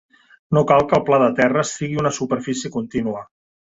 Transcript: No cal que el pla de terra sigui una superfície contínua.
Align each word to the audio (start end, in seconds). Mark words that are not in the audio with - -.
No 0.57 0.61
cal 0.71 0.85
que 0.93 0.95
el 0.99 1.03
pla 1.09 1.19
de 1.23 1.29
terra 1.41 1.65
sigui 1.73 2.01
una 2.05 2.13
superfície 2.21 2.73
contínua. 2.77 3.23